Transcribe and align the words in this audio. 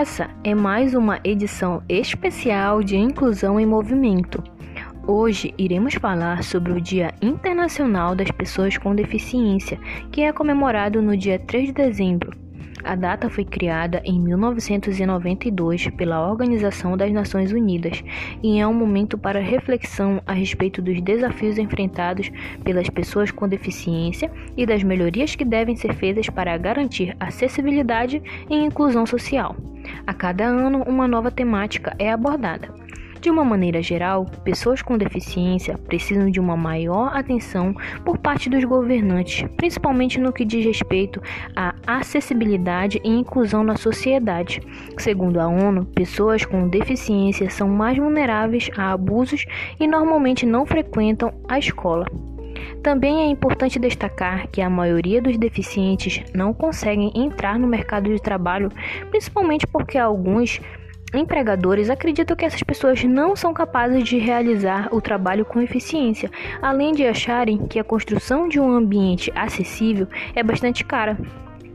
Essa 0.00 0.30
é 0.44 0.54
mais 0.54 0.94
uma 0.94 1.18
edição 1.24 1.82
especial 1.88 2.84
de 2.84 2.96
Inclusão 2.96 3.58
em 3.58 3.66
Movimento. 3.66 4.40
Hoje 5.04 5.52
iremos 5.58 5.94
falar 5.94 6.44
sobre 6.44 6.70
o 6.70 6.80
Dia 6.80 7.12
Internacional 7.20 8.14
das 8.14 8.30
Pessoas 8.30 8.78
com 8.78 8.94
Deficiência, 8.94 9.76
que 10.12 10.20
é 10.20 10.32
comemorado 10.32 11.02
no 11.02 11.16
dia 11.16 11.36
3 11.40 11.66
de 11.66 11.72
dezembro. 11.72 12.47
A 12.84 12.94
data 12.94 13.28
foi 13.28 13.44
criada 13.44 14.00
em 14.04 14.20
1992 14.20 15.88
pela 15.88 16.28
Organização 16.28 16.96
das 16.96 17.12
Nações 17.12 17.52
Unidas 17.52 18.02
e 18.42 18.58
é 18.58 18.66
um 18.66 18.72
momento 18.72 19.18
para 19.18 19.40
reflexão 19.40 20.22
a 20.26 20.32
respeito 20.32 20.80
dos 20.80 21.00
desafios 21.00 21.58
enfrentados 21.58 22.30
pelas 22.64 22.88
pessoas 22.88 23.30
com 23.30 23.48
deficiência 23.48 24.30
e 24.56 24.64
das 24.64 24.82
melhorias 24.82 25.34
que 25.34 25.44
devem 25.44 25.76
ser 25.76 25.94
feitas 25.94 26.28
para 26.30 26.56
garantir 26.56 27.16
acessibilidade 27.18 28.22
e 28.48 28.54
inclusão 28.54 29.04
social. 29.04 29.56
A 30.06 30.14
cada 30.14 30.44
ano, 30.44 30.82
uma 30.82 31.08
nova 31.08 31.30
temática 31.30 31.94
é 31.98 32.10
abordada. 32.10 32.72
De 33.20 33.30
uma 33.30 33.44
maneira 33.44 33.82
geral, 33.82 34.26
pessoas 34.44 34.80
com 34.80 34.96
deficiência 34.96 35.76
precisam 35.76 36.30
de 36.30 36.38
uma 36.38 36.56
maior 36.56 37.16
atenção 37.16 37.74
por 38.04 38.16
parte 38.16 38.48
dos 38.48 38.62
governantes, 38.64 39.44
principalmente 39.56 40.20
no 40.20 40.32
que 40.32 40.44
diz 40.44 40.64
respeito 40.64 41.20
à 41.56 41.74
acessibilidade 41.86 43.00
e 43.02 43.08
inclusão 43.08 43.64
na 43.64 43.76
sociedade. 43.76 44.60
Segundo 44.98 45.40
a 45.40 45.48
ONU, 45.48 45.84
pessoas 45.86 46.44
com 46.44 46.68
deficiência 46.68 47.50
são 47.50 47.68
mais 47.68 47.98
vulneráveis 47.98 48.70
a 48.76 48.92
abusos 48.92 49.44
e 49.80 49.86
normalmente 49.86 50.46
não 50.46 50.64
frequentam 50.64 51.32
a 51.48 51.58
escola. 51.58 52.06
Também 52.82 53.22
é 53.22 53.26
importante 53.26 53.78
destacar 53.78 54.46
que 54.48 54.62
a 54.62 54.70
maioria 54.70 55.20
dos 55.20 55.36
deficientes 55.36 56.22
não 56.32 56.54
conseguem 56.54 57.10
entrar 57.14 57.58
no 57.58 57.66
mercado 57.66 58.08
de 58.08 58.22
trabalho, 58.22 58.70
principalmente 59.10 59.66
porque 59.66 59.98
alguns 59.98 60.60
Empregadores 61.14 61.88
acreditam 61.88 62.36
que 62.36 62.44
essas 62.44 62.62
pessoas 62.62 63.02
não 63.02 63.34
são 63.34 63.54
capazes 63.54 64.04
de 64.04 64.18
realizar 64.18 64.88
o 64.92 65.00
trabalho 65.00 65.44
com 65.44 65.60
eficiência, 65.60 66.30
além 66.60 66.92
de 66.92 67.06
acharem 67.06 67.66
que 67.66 67.78
a 67.78 67.84
construção 67.84 68.46
de 68.46 68.60
um 68.60 68.70
ambiente 68.70 69.32
acessível 69.34 70.06
é 70.34 70.42
bastante 70.42 70.84
cara. 70.84 71.16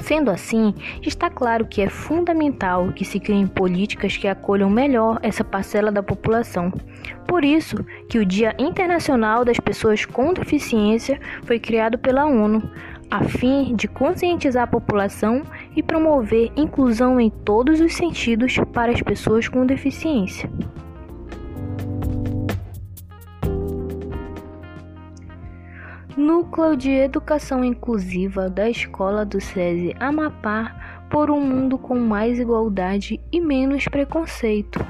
Sendo 0.00 0.30
assim, 0.30 0.74
está 1.00 1.30
claro 1.30 1.66
que 1.66 1.80
é 1.80 1.88
fundamental 1.88 2.92
que 2.92 3.04
se 3.04 3.20
criem 3.20 3.46
políticas 3.46 4.16
que 4.16 4.26
acolham 4.26 4.68
melhor 4.68 5.18
essa 5.22 5.44
parcela 5.44 5.90
da 5.90 6.02
população. 6.02 6.72
Por 7.26 7.44
isso 7.44 7.84
que 8.08 8.18
o 8.18 8.26
Dia 8.26 8.54
Internacional 8.58 9.44
das 9.44 9.58
Pessoas 9.58 10.04
com 10.04 10.34
Deficiência 10.34 11.20
foi 11.44 11.58
criado 11.58 11.96
pela 11.96 12.26
ONU, 12.26 12.68
a 13.10 13.22
fim 13.22 13.74
de 13.76 13.86
conscientizar 13.86 14.64
a 14.64 14.66
população 14.66 15.42
e 15.76 15.82
promover 15.82 16.52
inclusão 16.56 17.20
em 17.20 17.30
todos 17.30 17.80
os 17.80 17.94
sentidos 17.94 18.56
para 18.72 18.92
as 18.92 19.02
pessoas 19.02 19.48
com 19.48 19.66
deficiência. 19.66 20.50
Núcleo 26.16 26.76
de 26.76 26.90
Educação 26.90 27.64
Inclusiva 27.64 28.48
da 28.48 28.70
Escola 28.70 29.24
do 29.24 29.40
SESI 29.40 29.94
Amapá 29.98 31.04
por 31.10 31.30
um 31.30 31.40
mundo 31.40 31.76
com 31.76 31.98
mais 31.98 32.38
igualdade 32.38 33.20
e 33.32 33.40
menos 33.40 33.84
preconceito. 33.86 34.84